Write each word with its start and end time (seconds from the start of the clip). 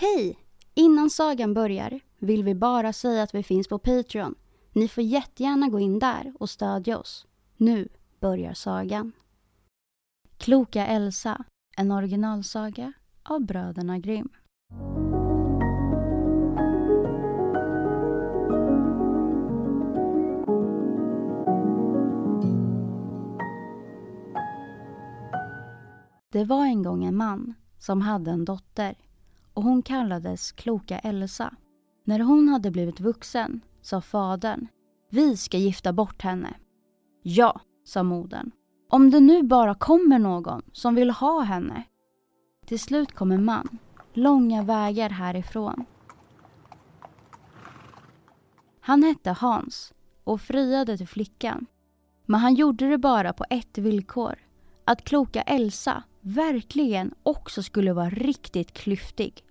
Hej! 0.00 0.38
Innan 0.74 1.10
sagan 1.10 1.54
börjar 1.54 2.00
vill 2.18 2.44
vi 2.44 2.54
bara 2.54 2.92
säga 2.92 3.22
att 3.22 3.34
vi 3.34 3.42
finns 3.42 3.68
på 3.68 3.78
Patreon. 3.78 4.34
Ni 4.72 4.88
får 4.88 5.04
jättegärna 5.04 5.68
gå 5.68 5.80
in 5.80 5.98
där 5.98 6.32
och 6.38 6.50
stödja 6.50 6.98
oss. 6.98 7.26
Nu 7.56 7.88
börjar 8.20 8.54
sagan. 8.54 9.12
Kloka 10.36 10.86
Elsa, 10.86 11.44
en 11.76 11.92
originalsaga 11.92 12.92
av 13.22 13.40
bröderna 13.40 13.98
Grimm. 13.98 14.28
Det 26.32 26.44
var 26.44 26.64
en 26.64 26.82
gång 26.82 27.04
en 27.04 27.16
man 27.16 27.54
som 27.78 28.00
hade 28.00 28.30
en 28.30 28.44
dotter 28.44 28.94
och 29.54 29.62
hon 29.62 29.82
kallades 29.82 30.52
Kloka 30.52 30.98
Elsa. 30.98 31.54
När 32.04 32.20
hon 32.20 32.48
hade 32.48 32.70
blivit 32.70 33.00
vuxen 33.00 33.60
sa 33.82 34.00
fadern 34.00 34.66
Vi 35.10 35.36
ska 35.36 35.58
gifta 35.58 35.92
bort 35.92 36.22
henne. 36.22 36.54
Ja, 37.22 37.60
sa 37.84 38.02
modern. 38.02 38.50
Om 38.90 39.10
det 39.10 39.20
nu 39.20 39.42
bara 39.42 39.74
kommer 39.74 40.18
någon 40.18 40.62
som 40.72 40.94
vill 40.94 41.10
ha 41.10 41.40
henne. 41.40 41.84
Till 42.66 42.80
slut 42.80 43.12
kom 43.12 43.32
en 43.32 43.44
man, 43.44 43.78
långa 44.12 44.62
vägar 44.62 45.10
härifrån. 45.10 45.84
Han 48.80 49.02
hette 49.02 49.30
Hans 49.30 49.92
och 50.24 50.40
friade 50.40 50.98
till 50.98 51.08
flickan. 51.08 51.66
Men 52.26 52.40
han 52.40 52.54
gjorde 52.54 52.88
det 52.90 52.98
bara 52.98 53.32
på 53.32 53.44
ett 53.50 53.78
villkor. 53.78 54.34
Att 54.84 55.04
kloka 55.04 55.42
Elsa 55.42 56.02
verkligen 56.20 57.14
också 57.22 57.62
skulle 57.62 57.92
vara 57.92 58.10
riktigt 58.10 58.72
klyftig. 58.72 59.44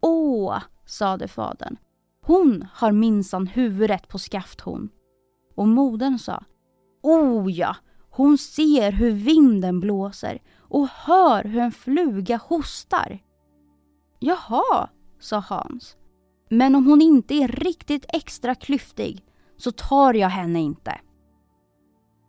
Åh, 0.00 0.58
sade 0.86 1.28
fadern. 1.28 1.76
Hon 2.22 2.66
har 2.72 2.92
minsann 2.92 3.46
huvudet 3.46 4.08
på 4.08 4.18
skaft 4.18 4.60
hon. 4.60 4.88
Och 5.54 5.68
modern 5.68 6.18
sa. 6.18 6.44
O 7.02 7.50
ja, 7.50 7.76
hon 8.10 8.38
ser 8.38 8.92
hur 8.92 9.10
vinden 9.10 9.80
blåser 9.80 10.42
och 10.58 10.88
hör 10.88 11.44
hur 11.44 11.60
en 11.60 11.72
fluga 11.72 12.36
hostar. 12.36 13.18
Jaha, 14.18 14.88
sa 15.20 15.38
Hans. 15.38 15.96
Men 16.48 16.74
om 16.74 16.86
hon 16.86 17.02
inte 17.02 17.34
är 17.34 17.48
riktigt 17.48 18.04
extra 18.08 18.54
klyftig 18.54 19.24
så 19.56 19.72
tar 19.72 20.14
jag 20.14 20.28
henne 20.28 20.60
inte. 20.60 21.00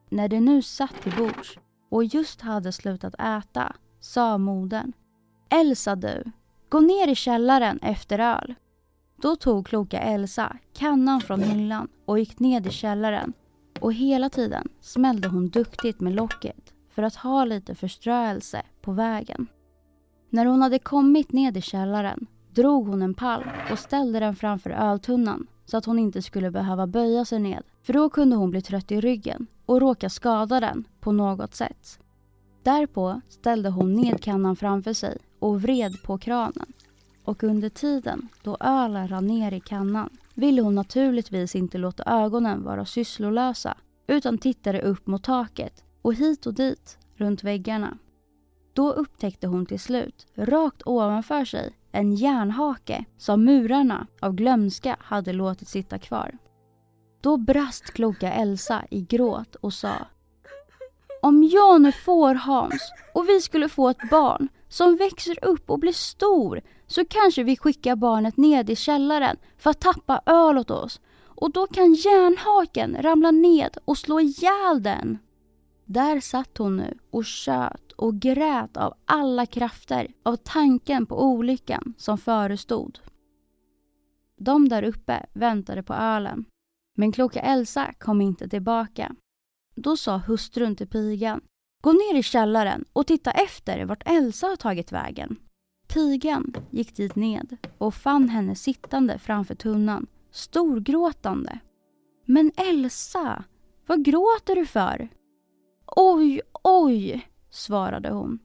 När 0.10 0.28
de 0.28 0.40
nu 0.40 0.62
satt 0.62 1.02
till 1.02 1.16
bords 1.18 1.60
och 1.90 2.04
just 2.04 2.42
hade 2.42 2.72
slutat 2.72 3.14
äta 3.20 3.76
sa 4.00 4.38
modern. 4.38 4.94
Elsa 5.50 5.96
du, 5.96 6.24
gå 6.70 6.80
ner 6.80 7.08
i 7.08 7.16
källaren 7.16 7.80
efter 7.82 8.20
öl. 8.20 8.56
Då 9.22 9.36
tog 9.36 9.68
kloka 9.68 10.00
Elsa 10.00 10.58
kannan 10.74 11.22
från 11.22 11.44
hyllan 11.44 11.88
och 12.06 12.20
gick 12.20 12.40
ned 12.40 12.68
i 12.68 12.70
källaren 12.70 13.34
och 13.80 13.94
hela 13.94 14.30
tiden 14.30 14.68
smällde 14.82 15.28
hon 15.28 15.50
duktigt 15.50 16.00
med 16.00 16.16
locket 16.16 16.74
för 16.90 17.04
att 17.04 17.16
ha 17.16 17.46
lite 17.46 17.76
förströelse 17.76 18.62
på 18.82 18.92
vägen. 18.92 19.48
När 20.30 20.46
hon 20.46 20.62
hade 20.62 20.80
kommit 20.80 21.32
ned 21.32 21.58
i 21.58 21.62
källaren 21.62 22.28
drog 22.60 22.88
hon 22.88 23.02
en 23.02 23.14
pall 23.14 23.44
och 23.72 23.80
ställde 23.80 24.20
den 24.20 24.36
framför 24.36 24.70
öltunnan 24.70 25.48
så 25.66 25.78
att 25.78 25.86
hon 25.86 26.00
inte 26.00 26.22
skulle 26.22 26.52
behöva 26.52 26.88
böja 26.88 27.26
sig 27.26 27.40
ned 27.40 27.64
för 27.84 27.94
då 27.94 28.10
kunde 28.10 28.36
hon 28.36 28.52
bli 28.52 28.62
trött 28.62 28.92
i 28.92 29.02
ryggen 29.02 29.48
och 29.66 29.82
råka 29.82 30.10
skada 30.10 30.60
den 30.60 30.88
på 31.00 31.12
något 31.12 31.56
sätt. 31.56 32.00
Därpå 32.64 33.22
ställde 33.30 33.70
hon 33.70 33.94
ned 33.94 34.22
kannan 34.22 34.56
framför 34.56 34.94
sig 34.94 35.18
och 35.40 35.62
vred 35.62 36.04
på 36.04 36.18
kranen. 36.18 36.74
Och 37.24 37.44
under 37.44 37.70
tiden 37.70 38.28
då 38.44 38.58
ölen 38.60 39.08
rann 39.08 39.28
ner 39.28 39.54
i 39.54 39.60
kannan 39.60 40.10
ville 40.34 40.62
hon 40.62 40.76
naturligtvis 40.76 41.56
inte 41.56 41.78
låta 41.78 42.04
ögonen 42.04 42.64
vara 42.64 42.86
sysslolösa 42.86 43.78
utan 44.08 44.38
tittade 44.38 44.82
upp 44.82 45.08
mot 45.08 45.24
taket 45.24 45.84
och 46.02 46.14
hit 46.14 46.46
och 46.46 46.54
dit 46.54 46.98
runt 47.16 47.44
väggarna. 47.44 47.98
Då 48.74 48.92
upptäckte 48.92 49.48
hon 49.48 49.66
till 49.66 49.80
slut, 49.80 50.28
rakt 50.36 50.82
ovanför 50.86 51.46
sig, 51.46 51.74
en 51.92 52.16
järnhake 52.16 53.06
som 53.18 53.46
murarna 53.46 54.08
av 54.22 54.34
glömska 54.34 54.98
hade 55.00 55.34
låtit 55.34 55.68
sitta 55.68 56.00
kvar. 56.00 56.38
Då 57.22 57.38
brast 57.38 57.92
kloka 57.92 58.34
Elsa 58.34 58.84
i 58.90 59.02
gråt 59.02 59.56
och 59.56 59.74
sa 59.74 59.96
Om 61.22 61.44
jag 61.44 61.82
nu 61.82 61.92
får 61.92 62.36
Hans 62.36 62.92
och 63.14 63.30
vi 63.30 63.42
skulle 63.42 63.70
få 63.70 63.90
ett 63.90 64.10
barn 64.10 64.48
som 64.70 64.96
växer 64.96 65.46
upp 65.46 65.70
och 65.70 65.80
blir 65.80 65.94
stor 65.94 66.62
så 66.88 67.06
kanske 67.06 67.44
vi 67.44 67.58
skickar 67.58 67.96
barnet 67.96 68.38
ned 68.38 68.70
i 68.70 68.76
källaren 68.76 69.38
för 69.58 69.70
att 69.70 69.80
tappa 69.80 70.22
öl 70.26 70.58
åt 70.58 70.72
oss 70.72 71.02
och 71.42 71.52
då 71.52 71.68
kan 71.68 71.94
järnhaken 71.94 72.98
ramla 73.02 73.32
ned 73.32 73.78
och 73.86 73.98
slå 73.98 74.20
ihjäl 74.20 74.84
den. 74.84 75.18
Där 75.92 76.20
satt 76.20 76.58
hon 76.58 76.78
nu 76.78 76.98
och 77.12 77.26
tjöt 77.26 77.92
och 77.92 78.20
grät 78.20 78.78
av 78.78 78.94
alla 79.06 79.46
krafter 79.46 80.08
av 80.24 80.36
tanken 80.36 81.06
på 81.06 81.24
olyckan 81.24 81.94
som 81.98 82.18
förestod. 82.18 83.00
De 84.38 84.70
där 84.70 84.84
uppe 84.84 85.26
väntade 85.34 85.84
på 85.84 85.94
ölen. 85.94 86.46
Men 86.98 87.12
kloka 87.12 87.40
Elsa 87.40 87.94
kom 88.00 88.22
inte 88.22 88.50
tillbaka. 88.50 89.16
Då 89.76 89.98
sa 89.98 90.18
hustrun 90.18 90.76
till 90.76 90.88
pigan 90.88 91.42
Gå 91.82 91.92
ner 91.92 92.16
i 92.16 92.24
källaren 92.24 92.86
och 92.94 93.08
titta 93.08 93.32
efter 93.32 93.86
vart 93.86 94.08
Elsa 94.08 94.48
har 94.48 94.56
tagit 94.56 94.92
vägen. 94.92 95.36
Pigan 95.88 96.54
gick 96.70 96.96
dit 96.96 97.16
ned 97.16 97.58
och 97.78 97.94
fann 97.94 98.30
henne 98.30 98.56
sittande 98.56 99.20
framför 99.20 99.56
tunnan, 99.56 100.08
storgråtande. 100.32 101.60
Men 102.26 102.52
Elsa, 102.58 103.44
vad 103.88 104.06
gråter 104.06 104.56
du 104.56 104.66
för? 104.66 105.10
Oj, 105.96 106.42
oj, 106.64 107.30
svarade 107.50 108.10
hon. 108.10 108.40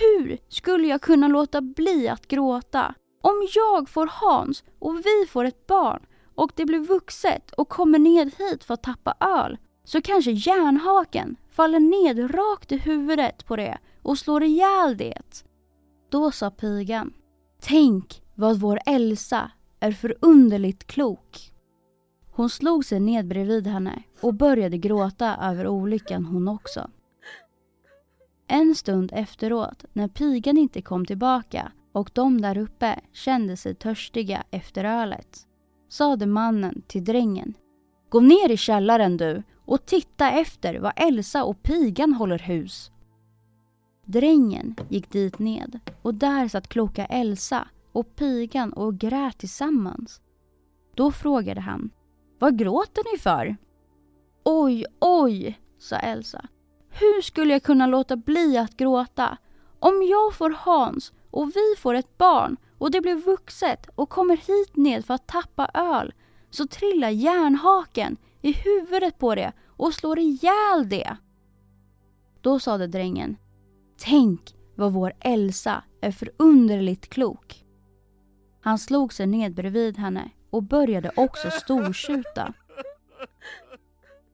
Hur 0.00 0.38
skulle 0.48 0.86
jag 0.86 1.02
kunna 1.02 1.28
låta 1.28 1.60
bli 1.60 2.08
att 2.08 2.28
gråta? 2.28 2.94
Om 3.22 3.48
jag 3.54 3.88
får 3.88 4.10
Hans 4.12 4.64
och 4.78 4.96
vi 4.96 5.26
får 5.28 5.44
ett 5.44 5.66
barn 5.66 6.06
och 6.34 6.52
det 6.56 6.64
blir 6.64 6.80
vuxet 6.80 7.50
och 7.50 7.68
kommer 7.68 7.98
ned 7.98 8.34
hit 8.38 8.64
för 8.64 8.74
att 8.74 8.82
tappa 8.82 9.14
öl 9.20 9.58
så 9.84 10.02
kanske 10.02 10.30
järnhaken 10.30 11.36
faller 11.50 11.80
ned 11.80 12.34
rakt 12.34 12.72
i 12.72 12.76
huvudet 12.76 13.46
på 13.46 13.56
det 13.56 13.78
och 14.02 14.18
slår 14.18 14.42
ihjäl 14.42 14.96
det. 14.96 15.44
Då 16.10 16.30
sa 16.30 16.50
pigan. 16.50 17.12
Tänk 17.60 18.22
vad 18.34 18.60
vår 18.60 18.80
Elsa 18.86 19.50
är 19.80 19.92
förunderligt 19.92 20.86
klok. 20.86 21.47
Hon 22.38 22.50
slog 22.50 22.84
sig 22.84 23.00
ned 23.00 23.26
bredvid 23.26 23.66
henne 23.66 24.02
och 24.20 24.34
började 24.34 24.78
gråta 24.78 25.36
över 25.36 25.66
olyckan 25.66 26.24
hon 26.24 26.48
också. 26.48 26.90
En 28.46 28.74
stund 28.74 29.12
efteråt, 29.14 29.84
när 29.92 30.08
pigan 30.08 30.58
inte 30.58 30.82
kom 30.82 31.06
tillbaka 31.06 31.72
och 31.92 32.10
de 32.12 32.40
där 32.40 32.58
uppe 32.58 33.00
kände 33.12 33.56
sig 33.56 33.74
törstiga 33.74 34.44
efter 34.50 34.84
ölet, 34.84 35.46
sade 35.88 36.26
mannen 36.26 36.82
till 36.86 37.04
drängen. 37.04 37.54
Gå 38.08 38.20
ner 38.20 38.50
i 38.50 38.56
källaren 38.56 39.16
du 39.16 39.42
och 39.64 39.86
titta 39.86 40.30
efter 40.30 40.78
var 40.78 40.92
Elsa 40.96 41.44
och 41.44 41.62
pigan 41.62 42.12
håller 42.12 42.38
hus. 42.38 42.90
Drängen 44.04 44.76
gick 44.88 45.10
dit 45.10 45.38
ned 45.38 45.80
och 46.02 46.14
där 46.14 46.48
satt 46.48 46.68
kloka 46.68 47.06
Elsa 47.06 47.68
och 47.92 48.16
pigan 48.16 48.72
och 48.72 48.98
grät 48.98 49.38
tillsammans. 49.38 50.20
Då 50.94 51.12
frågade 51.12 51.60
han, 51.60 51.90
vad 52.38 52.58
gråter 52.58 53.12
ni 53.12 53.18
för? 53.18 53.56
Oj, 54.44 54.84
oj, 55.00 55.60
sa 55.78 55.96
Elsa. 55.96 56.48
Hur 56.90 57.22
skulle 57.22 57.52
jag 57.52 57.62
kunna 57.62 57.86
låta 57.86 58.16
bli 58.16 58.58
att 58.58 58.76
gråta? 58.76 59.38
Om 59.78 60.02
jag 60.10 60.34
får 60.34 60.50
Hans 60.50 61.12
och 61.30 61.48
vi 61.48 61.74
får 61.78 61.94
ett 61.94 62.18
barn 62.18 62.56
och 62.78 62.90
det 62.90 63.00
blir 63.00 63.14
vuxet 63.14 63.86
och 63.94 64.08
kommer 64.08 64.36
hit 64.36 64.76
ned 64.76 65.04
för 65.04 65.14
att 65.14 65.26
tappa 65.26 65.70
öl 65.74 66.14
så 66.50 66.66
trillar 66.66 67.08
järnhaken 67.08 68.16
i 68.42 68.52
huvudet 68.52 69.18
på 69.18 69.34
det 69.34 69.52
och 69.66 69.94
slår 69.94 70.18
ihjäl 70.18 70.88
det. 70.88 71.16
Då 72.40 72.60
sade 72.60 72.86
drängen 72.86 73.36
Tänk 73.96 74.54
vad 74.74 74.92
vår 74.92 75.12
Elsa 75.20 75.84
är 76.00 76.12
förunderligt 76.12 77.08
klok. 77.08 77.64
Han 78.60 78.78
slog 78.78 79.12
sig 79.12 79.26
ned 79.26 79.54
bredvid 79.54 79.98
henne 79.98 80.30
och 80.50 80.62
började 80.62 81.10
också 81.16 81.50
stortjuta. 81.50 82.52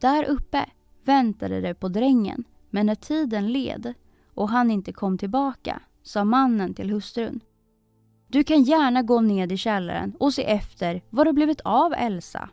Där 0.00 0.24
uppe 0.24 0.66
väntade 1.04 1.60
det 1.60 1.74
på 1.74 1.88
drängen 1.88 2.44
men 2.70 2.86
när 2.86 2.94
tiden 2.94 3.52
led 3.52 3.94
och 4.34 4.48
han 4.48 4.70
inte 4.70 4.92
kom 4.92 5.18
tillbaka 5.18 5.80
sa 6.02 6.24
mannen 6.24 6.74
till 6.74 6.90
hustrun. 6.90 7.40
Du 8.28 8.44
kan 8.44 8.62
gärna 8.62 9.02
gå 9.02 9.20
ned 9.20 9.52
i 9.52 9.56
källaren 9.56 10.16
och 10.18 10.34
se 10.34 10.44
efter 10.44 11.02
vad 11.10 11.26
det 11.26 11.32
blivit 11.32 11.60
av 11.60 11.94
Elsa. 11.96 12.50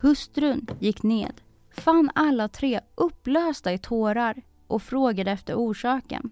Hustrun 0.00 0.66
gick 0.78 1.02
ned, 1.02 1.40
fann 1.70 2.10
alla 2.14 2.48
tre 2.48 2.80
upplösta 2.94 3.72
i 3.72 3.78
tårar 3.78 4.42
och 4.66 4.82
frågade 4.82 5.30
efter 5.30 5.54
orsaken. 5.54 6.30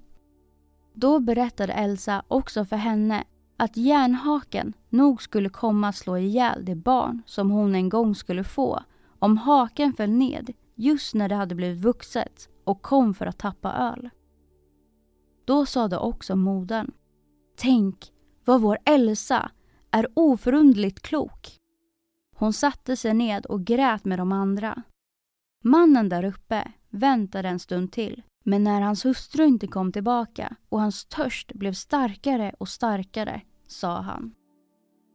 Då 0.94 1.20
berättade 1.20 1.72
Elsa 1.72 2.22
också 2.28 2.64
för 2.64 2.76
henne 2.76 3.24
att 3.56 3.76
järnhaken 3.76 4.72
nog 4.88 5.22
skulle 5.22 5.48
komma 5.48 5.88
att 5.88 5.96
slå 5.96 6.16
ihjäl 6.16 6.64
det 6.64 6.74
barn 6.74 7.22
som 7.26 7.50
hon 7.50 7.74
en 7.74 7.88
gång 7.88 8.14
skulle 8.14 8.44
få 8.44 8.82
om 9.18 9.36
haken 9.36 9.92
föll 9.92 10.10
ned 10.10 10.52
just 10.74 11.14
när 11.14 11.28
det 11.28 11.34
hade 11.34 11.54
blivit 11.54 11.84
vuxet 11.84 12.48
och 12.64 12.82
kom 12.82 13.14
för 13.14 13.26
att 13.26 13.38
tappa 13.38 13.72
öl. 13.72 14.10
Då 15.44 15.66
sade 15.66 15.98
också 15.98 16.36
modern 16.36 16.90
Tänk 17.56 18.12
vad 18.44 18.60
vår 18.60 18.78
Elsa 18.84 19.50
är 19.90 20.08
oförundligt 20.14 21.02
klok. 21.02 21.56
Hon 22.34 22.52
satte 22.52 22.96
sig 22.96 23.14
ned 23.14 23.46
och 23.46 23.64
grät 23.64 24.04
med 24.04 24.18
de 24.18 24.32
andra. 24.32 24.82
Mannen 25.64 26.08
där 26.08 26.24
uppe 26.24 26.72
väntade 26.90 27.48
en 27.48 27.58
stund 27.58 27.92
till 27.92 28.22
men 28.46 28.64
när 28.64 28.80
hans 28.80 29.04
hustru 29.04 29.44
inte 29.44 29.66
kom 29.66 29.92
tillbaka 29.92 30.56
och 30.68 30.80
hans 30.80 31.04
törst 31.04 31.52
blev 31.52 31.72
starkare 31.72 32.54
och 32.58 32.68
starkare 32.68 33.40
sa 33.68 34.00
han. 34.00 34.34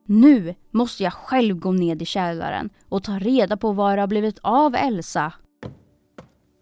Nu 0.06 0.56
måste 0.72 1.04
jag 1.04 1.14
själv 1.14 1.60
gå 1.60 1.72
ned 1.72 2.02
i 2.02 2.06
källaren 2.06 2.70
och 2.90 3.04
ta 3.04 3.20
reda 3.20 3.58
på 3.58 3.72
vad 3.72 3.98
det 3.98 4.02
har 4.02 4.08
blivit 4.08 4.40
av 4.42 4.76
Elsa. 4.76 5.34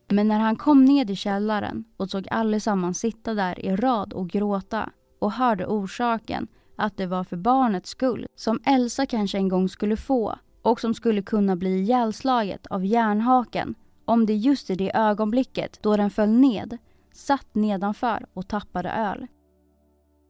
Men 0.09 0.27
när 0.27 0.39
han 0.39 0.55
kom 0.55 0.85
ned 0.85 1.09
i 1.09 1.15
källaren 1.15 1.85
och 1.97 2.09
såg 2.09 2.27
allesammans 2.31 2.99
sitta 2.99 3.33
där 3.33 3.65
i 3.65 3.75
rad 3.75 4.13
och 4.13 4.29
gråta 4.29 4.89
och 5.19 5.31
hörde 5.31 5.65
orsaken 5.65 6.47
att 6.75 6.97
det 6.97 7.05
var 7.05 7.23
för 7.23 7.37
barnets 7.37 7.89
skull 7.89 8.27
som 8.35 8.59
Elsa 8.65 9.05
kanske 9.05 9.37
en 9.37 9.49
gång 9.49 9.69
skulle 9.69 9.97
få 9.97 10.35
och 10.61 10.81
som 10.81 10.93
skulle 10.93 11.21
kunna 11.21 11.55
bli 11.55 11.79
ihjälslaget 11.79 12.67
av 12.67 12.85
järnhaken 12.85 13.75
om 14.09 14.25
det 14.25 14.35
just 14.35 14.69
i 14.69 14.75
det 14.75 14.95
ögonblicket 14.95 15.79
då 15.83 15.97
den 15.97 16.09
föll 16.09 16.29
ned 16.29 16.77
satt 17.13 17.55
nedanför 17.55 18.25
och 18.33 18.47
tappade 18.47 18.89
öl. 18.89 19.27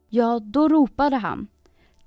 Ja, 0.08 0.40
då 0.42 0.68
ropade 0.68 1.16
han. 1.16 1.46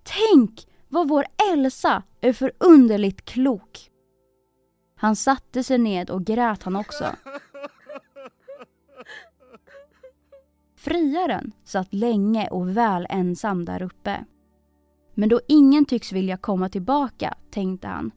Tänk 0.04 0.68
vad 0.90 1.08
vår 1.08 1.26
Elsa 1.52 2.04
är 2.22 2.34
för 2.34 2.52
underligt 2.58 3.26
klok. 3.26 3.90
Han 4.96 5.16
satte 5.16 5.64
sig 5.64 5.78
ned 5.78 6.10
och 6.10 6.26
grät 6.26 6.64
han 6.64 6.76
också. 6.76 7.06
Friaren 10.76 11.52
satt 11.64 11.94
länge 11.94 12.48
och 12.48 12.78
väl 12.78 13.08
ensam 13.10 13.66
där 13.66 13.82
uppe. 13.82 14.26
Men 15.14 15.30
då 15.30 15.42
ingen 15.48 15.86
tycks 15.86 16.12
vilja 16.12 16.38
komma 16.38 16.70
tillbaka 16.70 17.38
tänkte 17.52 17.88
han. 17.88 18.12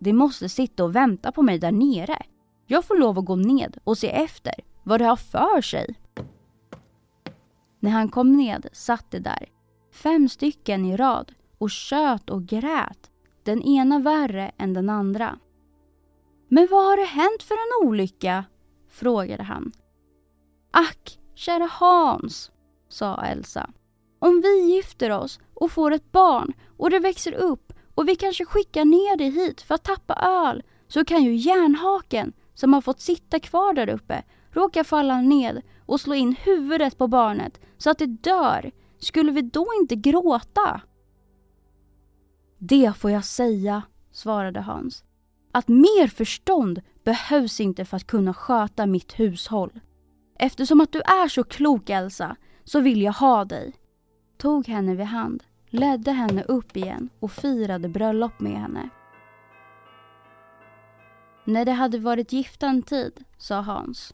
De 0.00 0.12
måste 0.12 0.48
sitta 0.48 0.84
och 0.84 0.96
vänta 0.96 1.32
på 1.32 1.42
mig 1.42 1.58
där 1.58 1.72
nere. 1.72 2.18
Jag 2.66 2.84
får 2.84 2.96
lov 2.96 3.18
att 3.18 3.24
gå 3.24 3.36
ned 3.36 3.78
och 3.84 3.98
se 3.98 4.10
efter 4.10 4.54
vad 4.82 5.00
det 5.00 5.04
har 5.04 5.16
för 5.16 5.60
sig. 5.60 5.94
När 7.80 7.90
han 7.90 8.08
kom 8.08 8.36
ned 8.36 8.68
satt 8.72 9.10
det 9.10 9.18
där, 9.18 9.48
fem 9.92 10.28
stycken 10.28 10.84
i 10.84 10.96
rad 10.96 11.32
och 11.58 11.70
tjöt 11.70 12.30
och 12.30 12.46
grät, 12.46 13.10
den 13.42 13.62
ena 13.62 13.98
värre 13.98 14.52
än 14.58 14.74
den 14.74 14.90
andra. 14.90 15.38
Men 16.48 16.68
vad 16.70 16.84
har 16.84 16.96
det 16.96 17.04
hänt 17.04 17.42
för 17.42 17.54
en 17.54 17.88
olycka? 17.88 18.44
frågade 18.90 19.42
han. 19.42 19.72
Ack, 20.70 21.18
kära 21.34 21.68
Hans, 21.72 22.50
sa 22.88 23.24
Elsa. 23.24 23.70
Om 24.18 24.40
vi 24.40 24.74
gifter 24.74 25.10
oss 25.10 25.40
och 25.54 25.70
får 25.70 25.90
ett 25.90 26.12
barn 26.12 26.52
och 26.76 26.90
det 26.90 26.98
växer 26.98 27.32
upp 27.32 27.72
och 27.94 28.08
vi 28.08 28.16
kanske 28.16 28.44
skickar 28.44 28.84
ner 28.84 29.16
det 29.16 29.28
hit 29.28 29.62
för 29.62 29.74
att 29.74 29.84
tappa 29.84 30.14
öl 30.14 30.62
så 30.88 31.04
kan 31.04 31.22
ju 31.22 31.34
järnhaken 31.34 32.32
som 32.54 32.72
har 32.72 32.80
fått 32.80 33.00
sitta 33.00 33.40
kvar 33.40 33.74
där 33.74 33.88
uppe 33.88 34.24
råkar 34.54 34.84
falla 34.84 35.20
ned 35.20 35.62
och 35.86 36.00
slå 36.00 36.14
in 36.14 36.36
huvudet 36.44 36.98
på 36.98 37.08
barnet 37.08 37.60
så 37.78 37.90
att 37.90 37.98
det 37.98 38.06
dör. 38.06 38.70
Skulle 38.98 39.32
vi 39.32 39.42
då 39.42 39.66
inte 39.80 39.96
gråta? 39.96 40.80
Det 42.58 42.92
får 42.96 43.10
jag 43.10 43.24
säga, 43.24 43.82
svarade 44.12 44.60
Hans. 44.60 45.04
Att 45.52 45.68
mer 45.68 46.08
förstånd 46.08 46.82
behövs 47.04 47.60
inte 47.60 47.84
för 47.84 47.96
att 47.96 48.06
kunna 48.06 48.34
sköta 48.34 48.86
mitt 48.86 49.20
hushåll. 49.20 49.80
Eftersom 50.38 50.80
att 50.80 50.92
du 50.92 51.00
är 51.00 51.28
så 51.28 51.44
klok 51.44 51.90
Elsa, 51.90 52.36
så 52.64 52.80
vill 52.80 53.02
jag 53.02 53.12
ha 53.12 53.44
dig. 53.44 53.72
Tog 54.38 54.68
henne 54.68 54.94
vid 54.94 55.06
hand, 55.06 55.44
ledde 55.68 56.10
henne 56.10 56.42
upp 56.42 56.76
igen 56.76 57.08
och 57.20 57.32
firade 57.32 57.88
bröllop 57.88 58.40
med 58.40 58.60
henne. 58.60 58.88
När 61.44 61.64
det 61.64 61.72
hade 61.72 61.98
varit 61.98 62.32
gifta 62.32 62.66
en 62.66 62.82
tid 62.82 63.24
sa 63.38 63.60
Hans. 63.60 64.12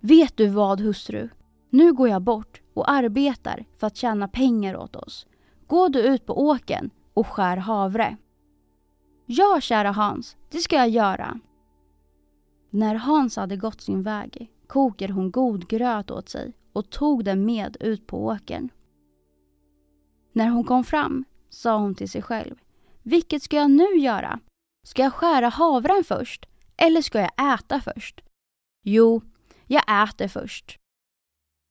Vet 0.00 0.36
du 0.36 0.46
vad 0.46 0.80
hustru? 0.80 1.28
Nu 1.70 1.92
går 1.92 2.08
jag 2.08 2.22
bort 2.22 2.60
och 2.74 2.90
arbetar 2.90 3.64
för 3.78 3.86
att 3.86 3.96
tjäna 3.96 4.28
pengar 4.28 4.76
åt 4.76 4.96
oss. 4.96 5.26
Gå 5.66 5.88
du 5.88 6.00
ut 6.02 6.26
på 6.26 6.46
åken 6.48 6.90
och 7.14 7.26
skär 7.26 7.56
havre. 7.56 8.16
Ja, 9.26 9.58
kära 9.62 9.90
Hans, 9.90 10.36
det 10.50 10.58
ska 10.58 10.76
jag 10.76 10.88
göra. 10.88 11.40
När 12.70 12.94
Hans 12.94 13.36
hade 13.36 13.56
gått 13.56 13.80
sin 13.80 14.02
väg 14.02 14.50
kokade 14.66 15.12
hon 15.12 15.30
god 15.30 15.68
gröt 15.68 16.10
åt 16.10 16.28
sig 16.28 16.52
och 16.72 16.90
tog 16.90 17.24
den 17.24 17.44
med 17.44 17.76
ut 17.80 18.06
på 18.06 18.26
åkern. 18.26 18.68
När 20.32 20.48
hon 20.48 20.64
kom 20.64 20.84
fram 20.84 21.24
sa 21.48 21.78
hon 21.78 21.94
till 21.94 22.10
sig 22.10 22.22
själv. 22.22 22.54
Vilket 23.02 23.42
ska 23.42 23.56
jag 23.56 23.70
nu 23.70 23.96
göra? 23.98 24.40
Ska 24.86 25.02
jag 25.02 25.14
skära 25.14 25.48
havren 25.48 26.04
först? 26.04 26.46
Eller 26.76 27.02
ska 27.02 27.20
jag 27.20 27.54
äta 27.54 27.80
först? 27.80 28.20
Jo, 28.82 29.22
jag 29.66 30.08
äter 30.08 30.28
först. 30.28 30.78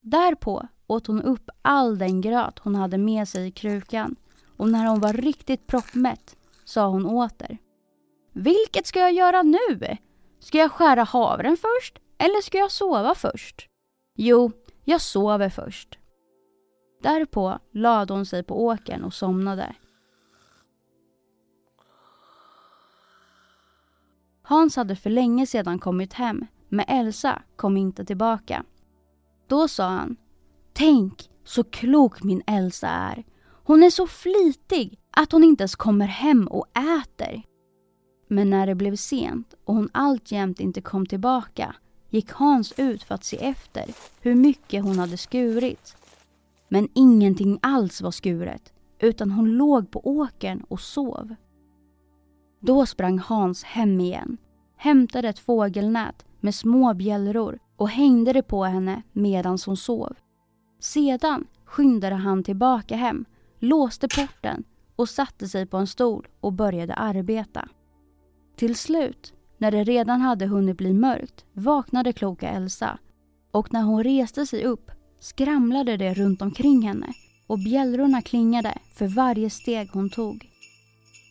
Därpå 0.02 0.68
åt 0.88 1.08
hon 1.08 1.22
upp 1.22 1.50
all 1.62 1.98
den 1.98 2.22
gröt 2.22 2.60
hon 2.60 2.76
hade 2.76 2.98
med 2.98 3.28
sig 3.28 3.48
i 3.48 3.52
krukan 3.52 4.16
och 4.58 4.70
när 4.70 4.86
hon 4.86 5.00
var 5.00 5.14
riktigt 5.14 5.68
proppmätt 5.68 6.36
sa 6.66 6.88
hon 6.88 7.06
åter. 7.06 7.58
Vilket 8.34 8.88
ska 8.88 9.00
jag 9.00 9.14
göra 9.14 9.44
nu? 9.44 9.98
Ska 10.40 10.58
jag 10.58 10.72
skära 10.72 11.04
havren 11.04 11.58
först 11.58 12.00
eller 12.18 12.42
ska 12.42 12.58
jag 12.58 12.72
sova 12.72 13.16
först? 13.16 13.68
Jo, 14.18 14.52
jag 14.84 15.02
sover 15.02 15.50
först. 15.50 16.00
Därpå 17.02 17.60
lade 17.72 18.14
hon 18.14 18.26
sig 18.26 18.44
på 18.44 18.66
åkern 18.66 19.04
och 19.04 19.14
somnade. 19.14 19.76
Hans 24.48 24.76
hade 24.76 24.96
för 24.96 25.10
länge 25.10 25.46
sedan 25.46 25.80
kommit 25.80 26.14
hem, 26.14 26.46
men 26.70 26.86
Elsa 26.88 27.42
kom 27.56 27.78
inte 27.78 28.06
tillbaka. 28.06 28.64
Då 29.48 29.68
sa 29.68 29.88
han, 29.88 30.16
tänk 30.74 31.30
Så 31.44 31.64
klok 31.64 32.24
min 32.24 32.42
Elsa 32.48 32.88
är. 32.88 33.24
Hon 33.64 33.84
är 33.84 33.90
så 33.90 34.08
flitig 34.08 35.00
att 35.12 35.32
hon 35.32 35.44
inte 35.44 35.62
ens 35.62 35.76
kommer 35.76 36.08
hem 36.08 36.48
och 36.48 36.66
äter. 36.78 37.44
Men 38.28 38.50
när 38.50 38.68
det 38.68 38.76
blev 38.76 38.96
sent 38.96 39.54
och 39.66 39.76
hon 39.76 39.90
alltjämt 39.92 40.60
inte 40.60 40.82
kom 40.82 41.06
tillbaka 41.06 41.76
gick 42.10 42.32
Hans 42.32 42.74
ut 42.78 43.04
för 43.04 43.16
att 43.16 43.24
se 43.24 43.38
efter 43.38 43.86
hur 44.22 44.36
mycket 44.36 44.84
hon 44.84 45.00
hade 45.00 45.18
skurit. 45.18 45.98
Men 46.70 46.90
ingenting 46.94 47.60
alls 47.62 48.02
var 48.02 48.12
skuret 48.12 48.74
utan 49.00 49.32
hon 49.32 49.50
låg 49.50 49.92
på 49.92 50.08
åkern 50.08 50.64
och 50.68 50.80
sov. 50.80 51.36
Då 52.66 52.86
sprang 52.86 53.20
Hans 53.20 53.64
hem 53.64 54.00
igen, 54.00 54.38
hämtade 54.78 55.30
ett 55.30 55.40
fågelnät 55.40 56.26
med 56.40 56.56
små 56.56 56.94
bjällror 56.94 57.60
och 57.76 57.90
hängde 57.90 58.34
det 58.34 58.44
på 58.44 58.64
henne 58.64 59.02
medan 59.12 59.58
hon 59.66 59.78
sov. 59.78 60.14
Sedan 60.80 61.48
skyndade 61.66 62.16
han 62.16 62.44
tillbaka 62.44 62.96
hem, 62.96 63.26
låste 63.60 64.08
porten 64.08 64.64
och 64.96 65.10
satte 65.10 65.48
sig 65.48 65.66
på 65.66 65.78
en 65.78 65.88
stol 65.88 66.28
och 66.40 66.54
började 66.54 66.94
arbeta. 66.94 67.68
Till 68.56 68.76
slut, 68.76 69.34
när 69.58 69.72
det 69.72 69.84
redan 69.84 70.22
hade 70.22 70.46
hunnit 70.46 70.78
bli 70.78 70.94
mörkt, 70.94 71.46
vaknade 71.54 72.14
kloka 72.14 72.50
Elsa 72.50 72.98
och 73.52 73.74
när 73.74 73.82
hon 73.82 74.04
reste 74.04 74.46
sig 74.46 74.64
upp 74.64 74.92
skramlade 75.20 75.98
det 75.98 76.14
runt 76.14 76.42
omkring 76.42 76.82
henne 76.82 77.08
och 77.48 77.60
bjällrorna 77.60 78.22
klingade 78.22 78.78
för 78.98 79.08
varje 79.08 79.50
steg 79.50 79.90
hon 79.94 80.10
tog. 80.10 80.55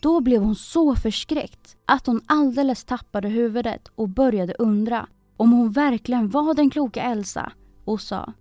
Då 0.04 0.20
blev 0.20 0.42
hon 0.42 0.54
så 0.54 0.96
förskräckt 0.96 1.76
att 1.86 2.06
hon 2.06 2.20
alldeles 2.26 2.84
tappade 2.84 3.28
huvudet 3.28 3.88
och 3.94 4.08
började 4.08 4.54
undra 4.58 5.06
om 5.36 5.52
hon 5.52 5.70
verkligen 5.70 6.28
var 6.30 6.54
den 6.54 6.70
kloka 6.70 7.02
Elsa 7.02 7.52
och 7.84 8.00
sa 8.00 8.32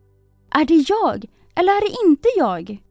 Är 0.51 0.65
det 0.65 0.89
jag 0.89 1.25
eller 1.55 1.72
är 1.72 1.82
det 1.82 2.10
inte 2.10 2.27
jag? 2.38 2.84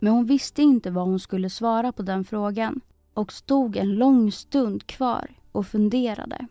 Men 0.00 0.12
hon 0.12 0.26
visste 0.26 0.62
inte 0.62 0.90
vad 0.90 1.04
hon 1.04 1.20
skulle 1.20 1.50
svara 1.50 1.92
på 1.92 2.02
den 2.02 2.24
frågan 2.24 2.80
och 3.14 3.32
stod 3.32 3.76
en 3.76 3.94
lång 3.94 4.32
stund 4.32 4.86
kvar 4.86 5.30
och 5.52 5.66
funderade. 5.66 6.46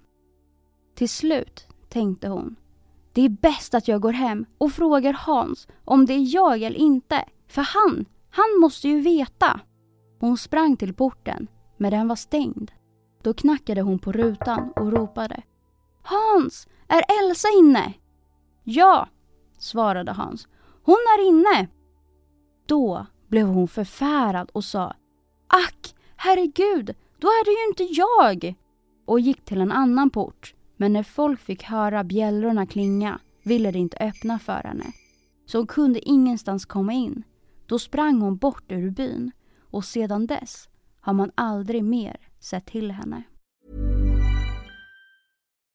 Till 0.96 1.10
slut 1.10 1.68
tänkte 1.90 2.28
hon 2.28 2.56
det 3.14 3.22
är 3.22 3.30
bäst 3.30 3.74
att 3.74 3.88
jag 3.88 4.02
går 4.02 4.14
hem 4.14 4.46
och 4.58 4.72
frågar 4.72 5.14
Hans 5.14 5.68
om 5.86 6.06
det 6.06 6.14
är 6.14 6.36
jag 6.36 6.62
eller 6.62 6.80
inte. 6.80 7.26
För 7.48 7.62
han, 7.62 8.06
han 8.30 8.60
måste 8.62 8.88
ju 8.88 9.02
veta. 9.02 9.60
Hon 10.20 10.38
sprang 10.38 10.78
till 10.78 10.94
porten, 10.94 11.48
men 11.82 11.92
den 11.92 12.08
var 12.08 12.16
stängd. 12.16 12.72
Då 13.22 13.34
knackade 13.34 13.82
hon 13.82 14.00
på 14.00 14.12
rutan 14.12 14.72
och 14.76 14.92
ropade. 14.92 15.44
Hans, 16.04 16.68
är 16.88 17.04
Elsa 17.20 17.48
inne? 17.60 17.94
Ja, 18.64 19.08
svarade 19.58 20.12
Hans. 20.12 20.48
Hon 20.84 20.96
är 20.96 21.28
inne. 21.28 21.68
Då 22.66 23.06
blev 23.28 23.48
hon 23.48 23.68
förfärad 23.68 24.50
och 24.54 24.64
sa 24.64 24.94
Ack, 25.48 25.96
herregud, 26.16 26.96
då 27.20 27.28
är 27.28 27.46
det 27.46 27.52
ju 27.52 27.68
inte 27.68 28.02
jag! 28.02 28.56
Och 29.06 29.20
gick 29.20 29.46
till 29.46 29.62
en 29.62 29.72
annan 29.72 30.10
port. 30.10 30.54
Men 30.78 30.94
när 30.94 31.04
folk 31.04 31.40
fick 31.40 31.64
höra 31.64 32.04
bjällrorna 32.04 32.66
klinga 32.66 33.20
ville 33.44 33.72
de 33.72 33.80
inte 33.80 33.98
öppna 33.98 34.40
för 34.40 34.64
henne. 34.64 34.86
Så 35.46 35.58
hon 35.58 35.68
kunde 35.68 36.10
ingenstans 36.10 36.66
komma 36.66 36.94
in. 36.94 37.24
Då 37.66 37.80
sprang 37.80 38.22
hon 38.22 38.38
bort 38.38 38.72
ur 38.72 38.90
byn 38.90 39.32
och 39.72 39.86
sedan 39.86 40.28
dess 40.28 40.68
har 41.02 41.14
man 41.14 41.32
aldrig 41.36 41.84
mer 41.84 42.16
sett 42.40 42.66
till 42.66 42.92
henne. 42.92 43.24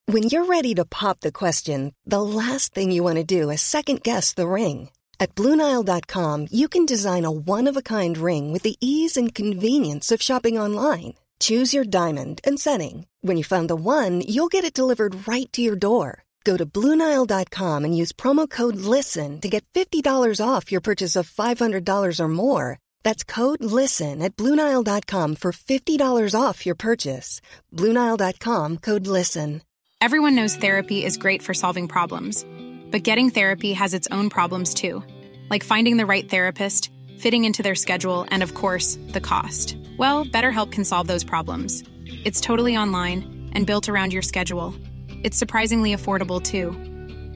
When 0.09 0.23
you're 0.23 0.45
ready 0.45 0.75
to 0.75 0.85
pop 0.85 1.21
the 1.21 1.33
question, 1.33 1.93
the 2.05 2.23
last 2.23 2.75
thing 2.75 2.93
you 2.93 3.03
want 3.03 3.17
to 3.17 3.43
do 3.43 3.51
is 3.51 3.61
second 3.61 4.03
guess 4.05 4.35
the 4.35 4.49
ring. 4.49 4.91
At 5.19 5.35
BlueNile.com 5.35 6.47
you 6.51 6.69
can 6.69 6.87
design 6.87 7.25
a 7.25 7.31
one-of-a-kind 7.31 8.19
ring 8.19 8.53
with 8.53 8.63
the 8.63 8.77
ease 8.81 9.17
and 9.17 9.35
convenience 9.35 10.15
of 10.15 10.23
shopping 10.23 10.59
online. 10.59 11.15
Choose 11.41 11.75
your 11.75 11.85
diamond 11.85 12.41
and 12.45 12.61
setting. 12.61 13.07
When 13.21 13.37
you 13.37 13.45
find 13.45 13.69
the 13.69 13.75
one, 13.75 14.21
you'll 14.21 14.49
get 14.49 14.65
it 14.65 14.73
delivered 14.73 15.29
right 15.29 15.53
to 15.53 15.61
your 15.61 15.77
door. 15.77 16.23
Go 16.45 16.57
to 16.57 16.65
Bluenile.com 16.65 17.85
and 17.85 17.97
use 17.97 18.13
promo 18.13 18.49
code 18.49 18.77
LISTEN 18.77 19.41
to 19.41 19.49
get 19.49 19.67
$50 19.75 20.41
off 20.41 20.71
your 20.71 20.81
purchase 20.81 21.17
of 21.17 21.29
$500 21.29 22.21
or 22.21 22.29
more. 22.29 22.79
That's 23.07 23.23
code 23.23 23.63
LISTEN 23.63 24.21
at 24.21 24.35
Bluenile.com 24.35 25.37
for 25.37 25.53
$50 25.53 26.35
off 26.35 26.67
your 26.67 26.75
purchase. 26.75 27.41
Bluenile.com 27.73 28.79
code 28.79 29.07
LISTEN. 29.07 29.63
Everyone 30.01 30.35
knows 30.35 30.57
therapy 30.57 31.05
is 31.05 31.17
great 31.17 31.41
for 31.41 31.55
solving 31.55 31.87
problems, 31.87 32.45
but 32.91 33.05
getting 33.05 33.31
therapy 33.31 33.75
has 33.75 33.95
its 33.95 34.09
own 34.11 34.29
problems 34.29 34.75
too, 34.75 35.05
like 35.51 35.63
finding 35.63 35.99
the 35.99 36.11
right 36.13 36.29
therapist, 36.29 36.91
fitting 37.17 37.45
into 37.45 37.63
their 37.63 37.77
schedule, 37.77 38.27
and 38.33 38.43
of 38.43 38.55
course, 38.55 38.99
the 39.13 39.21
cost. 39.21 39.77
Well, 39.97 40.25
BetterHelp 40.25 40.73
can 40.73 40.85
solve 40.85 41.07
those 41.07 41.23
problems. 41.23 41.85
It's 42.25 42.41
totally 42.41 42.77
online 42.77 43.51
and 43.53 43.69
built 43.69 43.89
around 43.89 44.13
your 44.13 44.23
schedule. 44.23 44.75
It's 45.23 45.39
surprisingly 45.39 45.95
affordable 45.95 46.43
too. 46.43 46.73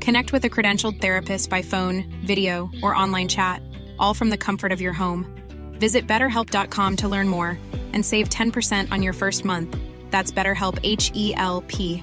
Connect 0.01 0.33
with 0.33 0.45
a 0.45 0.51
credentialed 0.51 1.01
therapist 1.01 1.49
by 1.49 1.63
phone, 1.63 2.13
video, 2.27 2.71
or 2.83 2.93
online 2.93 3.29
chat, 3.29 3.63
all 4.01 4.15
from 4.15 4.31
the 4.31 4.45
comfort 4.49 4.73
of 4.73 4.81
your 4.81 4.95
home. 4.95 5.37
Visit 5.81 6.07
betterhelp.com 6.07 6.97
to 6.97 7.09
learn 7.09 7.29
more 7.29 7.59
and 7.95 8.07
save 8.07 8.29
10% 8.29 8.93
on 8.93 9.03
your 9.03 9.15
first 9.15 9.45
month. 9.45 9.77
That's 10.11 10.33
BetterHelp 10.33 10.79
H 10.83 11.11
E 11.15 11.35
L 11.37 11.65
P. 11.67 12.03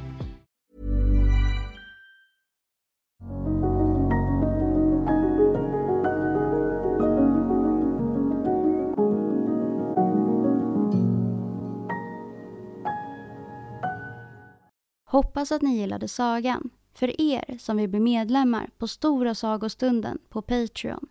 Hoppas 15.10 15.52
att 15.52 15.62
ni 15.62 15.78
gillade 15.78 16.08
sagan. 16.08 16.70
För 16.94 17.22
er 17.22 17.58
som 17.60 17.78
vill 17.78 17.90
bli 17.90 18.00
medlemmar 18.00 18.70
på 18.78 18.88
Stora 18.88 19.36
sagostunden 19.36 20.18
på 20.30 20.42
Patreon 20.42 21.08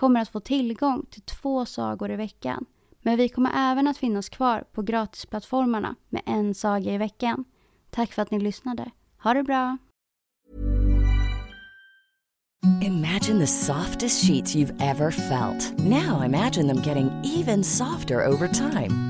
kommer 0.00 0.20
att 0.20 0.28
få 0.28 0.40
tillgång 0.40 1.06
till 1.10 1.22
två 1.22 1.66
sagor 1.66 2.10
i 2.10 2.16
veckan. 2.16 2.64
Men 3.02 3.16
vi 3.16 3.28
kommer 3.28 3.50
även 3.54 3.88
att 3.88 3.96
finnas 3.98 4.28
kvar 4.28 4.64
på 4.72 4.82
gratisplattformarna 4.82 5.94
med 6.08 6.22
en 6.26 6.54
saga 6.54 6.94
i 6.94 6.98
veckan. 6.98 7.44
Tack 7.90 8.12
för 8.12 8.22
att 8.22 8.30
ni 8.30 8.40
lyssnade. 8.40 8.90
Ha 9.22 9.34
det 9.34 9.42
bra! 9.42 9.78
Imagine 12.82 13.38
the 13.38 13.46
softest 13.46 14.26
sheets 14.26 14.56
you've 14.56 14.82
ever 14.82 15.10
felt. 15.10 15.78
Now 15.78 16.24
imagine 16.24 16.68
them 16.68 16.82
getting 16.86 17.10
even 17.24 17.64
softer 17.64 18.26
over 18.26 18.48
time. 18.48 19.09